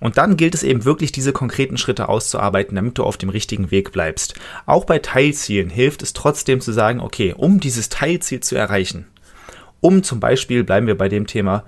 Und 0.00 0.18
dann 0.18 0.36
gilt 0.36 0.54
es 0.54 0.62
eben 0.62 0.84
wirklich, 0.84 1.12
diese 1.12 1.32
konkreten 1.32 1.78
Schritte 1.78 2.08
auszuarbeiten, 2.08 2.74
damit 2.74 2.98
du 2.98 3.04
auf 3.04 3.16
dem 3.16 3.28
richtigen 3.28 3.70
Weg 3.70 3.92
bleibst. 3.92 4.34
Auch 4.66 4.84
bei 4.84 4.98
Teilzielen 4.98 5.70
hilft 5.70 6.02
es 6.02 6.12
trotzdem 6.12 6.60
zu 6.60 6.72
sagen, 6.72 7.00
okay, 7.00 7.34
um 7.36 7.60
dieses 7.60 7.88
Teilziel 7.88 8.40
zu 8.40 8.56
erreichen, 8.56 9.06
um 9.80 10.02
zum 10.02 10.20
Beispiel, 10.20 10.64
bleiben 10.64 10.86
wir 10.86 10.98
bei 10.98 11.08
dem 11.08 11.26
Thema, 11.26 11.64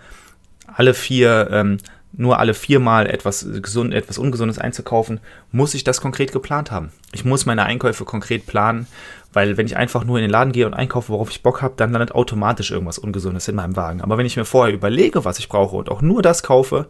alle 0.67 0.95
vier, 0.95 1.49
ähm, 1.51 1.79
nur 2.13 2.39
alle 2.39 2.55
viermal 2.55 3.07
etwas 3.07 3.47
gesund, 3.63 3.93
etwas 3.93 4.19
Ungesundes 4.19 4.59
einzukaufen, 4.59 5.21
muss 5.53 5.75
ich 5.75 5.85
das 5.85 6.01
konkret 6.01 6.33
geplant 6.33 6.71
haben. 6.71 6.91
Ich 7.13 7.25
muss 7.25 7.47
meine 7.47 7.65
Einkäufe 7.65 8.05
konkret 8.05 8.47
planen, 8.47 8.87
weil 9.33 9.57
wenn 9.59 9.67
ich 9.67 9.77
einfach 9.77 10.05
nur 10.05 10.17
in 10.17 10.23
den 10.23 10.31
Laden 10.31 10.53
gehe 10.53 10.67
und 10.67 10.75
einkaufe, 10.75 11.11
worauf 11.11 11.31
ich 11.31 11.43
Bock 11.43 11.61
habe, 11.61 11.75
dann 11.77 11.93
landet 11.93 12.13
automatisch 12.13 12.71
irgendwas 12.71 12.99
Ungesundes 12.99 13.49
in 13.49 13.55
meinem 13.55 13.77
Wagen. 13.77 14.01
Aber 14.01 14.17
wenn 14.17 14.27
ich 14.27 14.37
mir 14.37 14.47
vorher 14.47 14.75
überlege, 14.75 15.27
was 15.27 15.39
ich 15.39 15.51
brauche 15.51 15.77
und 15.77 15.91
auch 15.91 16.01
nur 16.01 16.23
das 16.23 16.43
kaufe, 16.43 16.89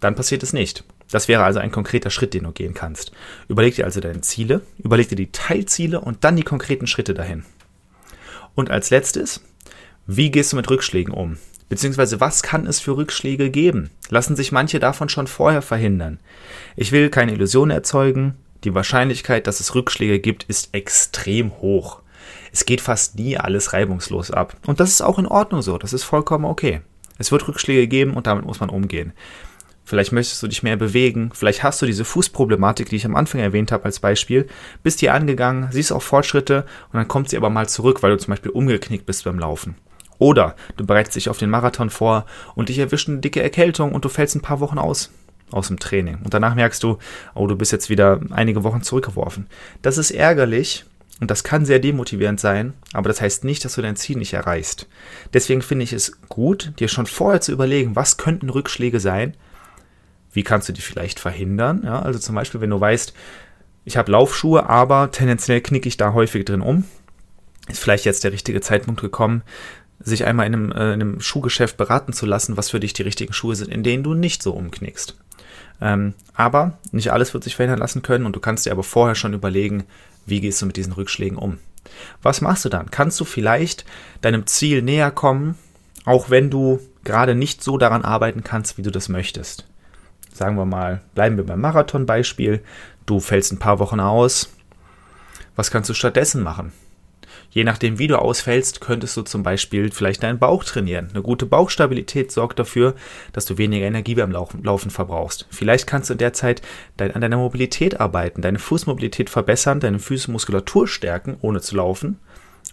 dann 0.00 0.14
passiert 0.14 0.42
es 0.42 0.52
nicht. 0.52 0.84
Das 1.10 1.28
wäre 1.28 1.44
also 1.44 1.58
ein 1.58 1.72
konkreter 1.72 2.10
Schritt, 2.10 2.34
den 2.34 2.44
du 2.44 2.52
gehen 2.52 2.74
kannst. 2.74 3.12
Überleg 3.48 3.74
dir 3.74 3.84
also 3.84 4.00
deine 4.00 4.20
Ziele, 4.20 4.62
überleg 4.78 5.08
dir 5.08 5.16
die 5.16 5.32
Teilziele 5.32 6.00
und 6.00 6.24
dann 6.24 6.36
die 6.36 6.42
konkreten 6.42 6.86
Schritte 6.86 7.14
dahin. 7.14 7.44
Und 8.54 8.70
als 8.70 8.90
letztes, 8.90 9.40
wie 10.06 10.30
gehst 10.30 10.52
du 10.52 10.56
mit 10.56 10.68
Rückschlägen 10.68 11.14
um? 11.14 11.38
Beziehungsweise 11.68 12.20
was 12.20 12.42
kann 12.42 12.66
es 12.66 12.80
für 12.80 12.96
Rückschläge 12.96 13.50
geben? 13.50 13.90
Lassen 14.08 14.36
sich 14.36 14.52
manche 14.52 14.80
davon 14.80 15.08
schon 15.08 15.26
vorher 15.26 15.62
verhindern? 15.62 16.18
Ich 16.76 16.92
will 16.92 17.10
keine 17.10 17.32
Illusion 17.32 17.70
erzeugen. 17.70 18.34
Die 18.64 18.74
Wahrscheinlichkeit, 18.74 19.46
dass 19.46 19.60
es 19.60 19.74
Rückschläge 19.74 20.18
gibt, 20.18 20.44
ist 20.44 20.70
extrem 20.72 21.52
hoch. 21.60 22.00
Es 22.52 22.64
geht 22.64 22.80
fast 22.80 23.16
nie 23.16 23.36
alles 23.36 23.72
reibungslos 23.72 24.30
ab. 24.30 24.56
Und 24.66 24.80
das 24.80 24.90
ist 24.90 25.02
auch 25.02 25.18
in 25.18 25.26
Ordnung 25.26 25.62
so. 25.62 25.78
Das 25.78 25.92
ist 25.92 26.04
vollkommen 26.04 26.46
okay. 26.46 26.80
Es 27.18 27.32
wird 27.32 27.46
Rückschläge 27.46 27.86
geben 27.86 28.14
und 28.14 28.26
damit 28.26 28.44
muss 28.44 28.60
man 28.60 28.70
umgehen. 28.70 29.12
Vielleicht 29.88 30.12
möchtest 30.12 30.42
du 30.42 30.48
dich 30.48 30.62
mehr 30.62 30.76
bewegen. 30.76 31.30
Vielleicht 31.32 31.62
hast 31.62 31.80
du 31.80 31.86
diese 31.86 32.04
Fußproblematik, 32.04 32.90
die 32.90 32.96
ich 32.96 33.06
am 33.06 33.16
Anfang 33.16 33.40
erwähnt 33.40 33.72
habe 33.72 33.86
als 33.86 34.00
Beispiel. 34.00 34.46
Bist 34.82 35.00
hier 35.00 35.14
angegangen, 35.14 35.68
siehst 35.70 35.92
auch 35.92 36.02
Fortschritte 36.02 36.66
und 36.92 36.98
dann 36.98 37.08
kommt 37.08 37.30
sie 37.30 37.38
aber 37.38 37.48
mal 37.48 37.70
zurück, 37.70 38.02
weil 38.02 38.10
du 38.10 38.18
zum 38.18 38.32
Beispiel 38.32 38.50
umgeknickt 38.50 39.06
bist 39.06 39.24
beim 39.24 39.38
Laufen. 39.38 39.76
Oder 40.18 40.56
du 40.76 40.84
bereitest 40.84 41.16
dich 41.16 41.30
auf 41.30 41.38
den 41.38 41.48
Marathon 41.48 41.88
vor 41.88 42.26
und 42.54 42.68
dich 42.68 42.78
erwischt 42.78 43.08
eine 43.08 43.20
dicke 43.20 43.42
Erkältung 43.42 43.92
und 43.92 44.04
du 44.04 44.10
fällst 44.10 44.36
ein 44.36 44.42
paar 44.42 44.60
Wochen 44.60 44.76
aus 44.76 45.10
aus 45.50 45.68
dem 45.68 45.78
Training. 45.78 46.18
Und 46.22 46.34
danach 46.34 46.54
merkst 46.54 46.82
du, 46.82 46.98
oh, 47.34 47.46
du 47.46 47.56
bist 47.56 47.72
jetzt 47.72 47.88
wieder 47.88 48.20
einige 48.28 48.64
Wochen 48.64 48.82
zurückgeworfen. 48.82 49.46
Das 49.80 49.96
ist 49.96 50.10
ärgerlich 50.10 50.84
und 51.18 51.30
das 51.30 51.44
kann 51.44 51.64
sehr 51.64 51.78
demotivierend 51.78 52.40
sein, 52.40 52.74
aber 52.92 53.08
das 53.08 53.22
heißt 53.22 53.44
nicht, 53.44 53.64
dass 53.64 53.76
du 53.76 53.80
dein 53.80 53.96
Ziel 53.96 54.18
nicht 54.18 54.34
erreichst. 54.34 54.86
Deswegen 55.32 55.62
finde 55.62 55.84
ich 55.84 55.94
es 55.94 56.20
gut, 56.28 56.74
dir 56.78 56.88
schon 56.88 57.06
vorher 57.06 57.40
zu 57.40 57.52
überlegen, 57.52 57.96
was 57.96 58.18
könnten 58.18 58.50
Rückschläge 58.50 59.00
sein 59.00 59.34
wie 60.32 60.42
kannst 60.42 60.68
du 60.68 60.72
die 60.72 60.80
vielleicht 60.80 61.20
verhindern? 61.20 61.82
Ja, 61.84 62.02
also 62.02 62.18
zum 62.18 62.34
Beispiel, 62.34 62.60
wenn 62.60 62.70
du 62.70 62.80
weißt, 62.80 63.12
ich 63.84 63.96
habe 63.96 64.12
Laufschuhe, 64.12 64.68
aber 64.68 65.10
tendenziell 65.10 65.60
knicke 65.60 65.88
ich 65.88 65.96
da 65.96 66.12
häufig 66.12 66.44
drin 66.44 66.60
um, 66.60 66.84
ist 67.68 67.80
vielleicht 67.80 68.04
jetzt 68.04 68.24
der 68.24 68.32
richtige 68.32 68.60
Zeitpunkt 68.60 69.00
gekommen, 69.00 69.42
sich 70.00 70.24
einmal 70.24 70.46
in 70.46 70.54
einem, 70.54 70.72
äh, 70.72 70.92
in 70.92 71.00
einem 71.00 71.20
Schuhgeschäft 71.20 71.76
beraten 71.76 72.12
zu 72.12 72.26
lassen, 72.26 72.56
was 72.56 72.70
für 72.70 72.80
dich 72.80 72.92
die 72.92 73.02
richtigen 73.02 73.32
Schuhe 73.32 73.56
sind, 73.56 73.72
in 73.72 73.82
denen 73.82 74.02
du 74.02 74.14
nicht 74.14 74.42
so 74.42 74.52
umknickst. 74.52 75.16
Ähm, 75.80 76.14
aber 76.34 76.78
nicht 76.92 77.12
alles 77.12 77.34
wird 77.34 77.44
sich 77.44 77.56
verändern 77.56 77.78
lassen 77.78 78.02
können 78.02 78.26
und 78.26 78.34
du 78.36 78.40
kannst 78.40 78.66
dir 78.66 78.72
aber 78.72 78.82
vorher 78.82 79.14
schon 79.14 79.34
überlegen, 79.34 79.84
wie 80.26 80.40
gehst 80.40 80.60
du 80.60 80.66
mit 80.66 80.76
diesen 80.76 80.92
Rückschlägen 80.92 81.38
um. 81.38 81.58
Was 82.22 82.40
machst 82.40 82.64
du 82.64 82.68
dann? 82.68 82.90
Kannst 82.90 83.18
du 83.20 83.24
vielleicht 83.24 83.84
deinem 84.20 84.46
Ziel 84.46 84.82
näher 84.82 85.10
kommen, 85.10 85.56
auch 86.04 86.30
wenn 86.30 86.50
du 86.50 86.80
gerade 87.04 87.34
nicht 87.34 87.62
so 87.62 87.78
daran 87.78 88.04
arbeiten 88.04 88.44
kannst, 88.44 88.76
wie 88.76 88.82
du 88.82 88.90
das 88.90 89.08
möchtest? 89.08 89.66
Sagen 90.32 90.56
wir 90.56 90.64
mal, 90.64 91.00
bleiben 91.14 91.36
wir 91.36 91.44
beim 91.44 91.60
Marathon-Beispiel, 91.60 92.62
du 93.06 93.20
fällst 93.20 93.52
ein 93.52 93.58
paar 93.58 93.78
Wochen 93.78 94.00
aus. 94.00 94.52
Was 95.56 95.70
kannst 95.70 95.90
du 95.90 95.94
stattdessen 95.94 96.42
machen? 96.42 96.72
Je 97.50 97.64
nachdem, 97.64 97.98
wie 97.98 98.06
du 98.06 98.18
ausfällst, 98.18 98.80
könntest 98.80 99.16
du 99.16 99.22
zum 99.22 99.42
Beispiel 99.42 99.90
vielleicht 99.90 100.22
deinen 100.22 100.38
Bauch 100.38 100.64
trainieren. 100.64 101.08
Eine 101.10 101.22
gute 101.22 101.46
Bauchstabilität 101.46 102.30
sorgt 102.30 102.58
dafür, 102.58 102.94
dass 103.32 103.46
du 103.46 103.56
weniger 103.56 103.86
Energie 103.86 104.14
beim 104.14 104.30
Laufen, 104.30 104.90
verbrauchst. 104.90 105.46
Vielleicht 105.50 105.86
kannst 105.86 106.10
du 106.10 106.14
in 106.14 106.18
der 106.18 106.34
Zeit 106.34 106.60
an 106.98 107.20
deiner 107.20 107.38
Mobilität 107.38 108.00
arbeiten, 108.00 108.42
deine 108.42 108.58
Fußmobilität 108.58 109.30
verbessern, 109.30 109.80
deine 109.80 109.98
Fußmuskulatur 109.98 110.86
stärken, 110.86 111.38
ohne 111.40 111.60
zu 111.60 111.76
laufen 111.76 112.18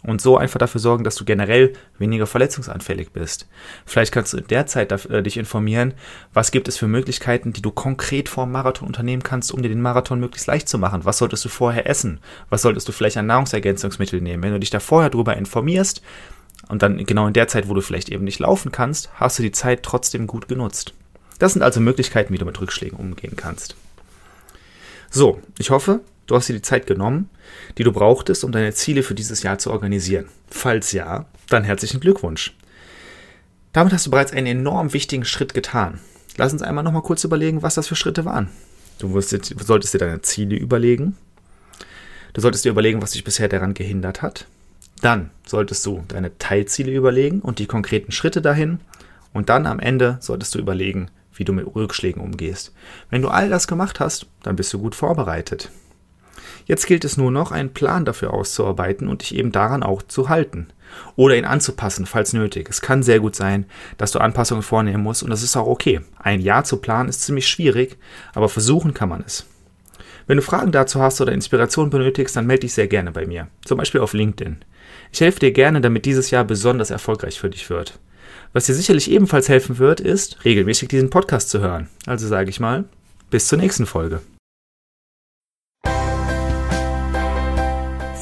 und 0.04 0.22
so 0.22 0.38
einfach 0.38 0.60
dafür 0.60 0.80
sorgen, 0.80 1.04
dass 1.04 1.16
du 1.16 1.26
generell 1.26 1.74
weniger 1.98 2.28
verletzungsanfällig 2.28 3.12
bist. 3.12 3.48
Vielleicht 3.86 4.12
kannst 4.12 4.34
du 4.34 4.38
in 4.38 4.48
der 4.48 4.68
Zeit 4.68 4.92
äh, 4.92 5.24
dich 5.24 5.38
informieren, 5.38 5.94
was 6.34 6.52
gibt 6.52 6.68
es 6.68 6.78
für 6.78 6.88
Möglichkeiten, 6.88 7.54
die 7.54 7.62
du 7.62 7.72
konkret 7.72 8.30
vor 8.30 8.46
dem 8.46 8.52
Marathon 8.52 8.88
unternehmen 8.88 9.24
kannst, 9.24 9.52
um 9.52 9.62
dir 9.62 9.70
den 9.70 9.82
Marathon 9.82 10.20
möglichst 10.20 10.48
leicht 10.48 10.70
zu 10.70 10.78
machen. 10.78 11.06
Was 11.06 11.18
solltest 11.18 11.44
du 11.46 11.50
vorher 11.50 11.90
essen? 11.90 12.20
Was 12.50 12.62
solltest 12.62 12.88
du 12.88 12.92
vielleicht 12.92 13.18
an 13.18 13.28
Nahrungsergänzungsmittel 13.28 14.22
nehmen? 14.22 14.44
Wenn 14.44 14.54
du 14.54 14.60
dich 14.60 14.70
da 14.70 14.80
vorher 14.80 15.10
darüber 15.10 15.36
informierst 15.36 16.02
und 16.70 16.82
dann 16.82 17.04
genau 17.06 17.28
in 17.28 17.34
der 17.34 17.48
Zeit, 17.48 17.68
wo 17.68 17.74
du 17.74 17.82
vielleicht 17.82 18.10
eben 18.10 18.24
nicht 18.24 18.40
laufen 18.40 18.72
kannst, 18.72 19.10
hast 19.16 19.40
du 19.40 19.44
die 19.44 19.52
Zeit 19.52 19.84
trotzdem 19.84 20.28
gut 20.28 20.48
genutzt. 20.48 20.94
Das 21.40 21.54
sind 21.54 21.62
also 21.62 21.80
Möglichkeiten, 21.80 22.34
wie 22.34 22.38
du 22.38 22.46
mit 22.46 22.60
Rückschlägen 22.62 22.98
umgehen 22.98 23.36
kannst. 23.36 23.76
So, 25.10 25.42
ich 25.58 25.70
hoffe, 25.70 26.02
Du 26.28 26.36
hast 26.36 26.50
dir 26.50 26.54
die 26.54 26.62
Zeit 26.62 26.88
genommen, 26.88 27.30
die 27.78 27.84
du 27.84 27.92
brauchtest, 27.92 28.44
um 28.44 28.52
deine 28.52 28.74
Ziele 28.74 29.04
für 29.04 29.14
dieses 29.14 29.44
Jahr 29.44 29.60
zu 29.60 29.72
organisieren. 29.72 30.28
Falls 30.50 30.92
ja, 30.92 31.26
dann 31.50 31.64
herzlichen 31.64 32.00
Glückwunsch. 32.00 32.56
Damit 33.74 33.94
hast 33.94 34.08
du 34.08 34.12
bereits 34.12 34.32
einen 34.32 34.48
enorm 34.48 34.94
wichtigen 34.94 35.26
Schritt 35.26 35.54
getan. 35.54 36.00
Lass 36.38 36.54
uns 36.54 36.62
einmal 36.62 36.84
nochmal 36.84 37.04
kurz 37.04 37.24
überlegen, 37.24 37.62
was 37.62 37.76
das 37.76 37.88
für 37.88 37.96
Schritte 37.96 38.26
waren. 38.26 38.50
Du 38.98 39.20
solltest 39.20 39.94
dir 39.94 39.98
deine 40.00 40.22
Ziele 40.22 40.56
überlegen. 40.56 41.16
Du 42.34 42.42
solltest 42.42 42.66
dir 42.66 42.72
überlegen, 42.72 43.02
was 43.02 43.12
dich 43.12 43.24
bisher 43.24 43.48
daran 43.48 43.74
gehindert 43.74 44.22
hat. 44.22 44.48
Dann 45.02 45.30
solltest 45.46 45.86
du 45.86 46.04
deine 46.08 46.38
Teilziele 46.38 46.92
überlegen 46.92 47.42
und 47.42 47.60
die 47.60 47.68
konkreten 47.68 48.12
Schritte 48.12 48.42
dahin. 48.42 48.80
Und 49.34 49.50
dann 49.50 49.68
am 49.68 49.80
Ende 49.80 50.18
solltest 50.22 50.56
du 50.56 50.60
überlegen, 50.60 51.12
wie 51.34 51.44
du 51.44 51.54
mit 51.54 51.68
Rückschlägen 51.76 52.22
umgehst. 52.22 52.74
Wenn 53.10 53.22
du 53.22 53.28
all 53.28 53.50
das 53.50 53.68
gemacht 53.68 54.00
hast, 54.00 54.28
dann 54.44 54.56
bist 54.56 54.74
du 54.74 54.80
gut 54.80 54.96
vorbereitet. 54.96 55.70
Jetzt 56.66 56.88
gilt 56.88 57.06
es 57.06 57.18
nur 57.18 57.32
noch, 57.32 57.52
einen 57.52 57.74
Plan 57.74 58.06
dafür 58.06 58.34
auszuarbeiten 58.34 59.08
und 59.08 59.22
dich 59.22 59.36
eben 59.36 59.52
daran 59.52 59.84
auch 59.84 60.02
zu 60.02 60.30
halten. 60.30 60.68
Oder 61.16 61.38
ihn 61.38 61.46
anzupassen, 61.46 62.06
falls 62.06 62.34
nötig. 62.34 62.68
Es 62.70 62.82
kann 62.82 63.04
sehr 63.04 63.20
gut 63.20 63.36
sein, 63.36 63.66
dass 63.98 64.12
du 64.12 64.20
Anpassungen 64.20 64.64
vornehmen 64.64 65.04
musst 65.04 65.24
und 65.24 65.30
das 65.30 65.44
ist 65.44 65.56
auch 65.56 65.68
okay. 65.68 66.02
Ein 66.18 66.42
Jahr 66.42 66.64
zu 66.64 66.78
planen 66.78 67.10
ist 67.10 67.22
ziemlich 67.22 67.48
schwierig, 67.48 67.98
aber 68.34 68.50
versuchen 68.50 68.94
kann 68.94 69.10
man 69.10 69.24
es. 69.26 69.46
Wenn 70.28 70.38
du 70.38 70.44
Fragen 70.44 70.72
dazu 70.72 71.02
hast 71.02 71.22
oder 71.22 71.34
Inspiration 71.34 71.90
benötigst, 71.90 72.36
dann 72.36 72.48
melde 72.48 72.62
dich 72.62 72.74
sehr 72.74 72.88
gerne 72.88 73.12
bei 73.12 73.26
mir. 73.26 73.48
Zum 73.64 73.78
Beispiel 73.78 74.02
auf 74.02 74.14
LinkedIn. 74.14 74.58
Ich 75.12 75.22
helfe 75.22 75.40
dir 75.40 75.52
gerne, 75.52 75.82
damit 75.82 76.06
dieses 76.06 76.32
Jahr 76.32 76.44
besonders 76.44 76.90
erfolgreich 76.90 77.40
für 77.40 77.50
dich 77.50 77.70
wird. 77.70 78.00
Was 78.54 78.66
dir 78.66 78.74
sicherlich 78.74 79.12
ebenfalls 79.12 79.50
helfen 79.50 79.78
wird, 79.78 80.00
ist, 80.00 80.44
regelmäßig 80.46 80.90
diesen 80.90 81.10
Podcast 81.10 81.50
zu 81.50 81.60
hören. 81.60 81.90
Also 82.06 82.28
sage 82.28 82.50
ich 82.50 82.60
mal, 82.60 82.86
bis 83.30 83.48
zur 83.48 83.60
nächsten 83.60 83.86
Folge. 83.86 84.22